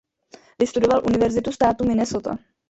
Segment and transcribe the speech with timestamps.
[0.59, 2.37] Vystudoval Universitu státu Minnesota.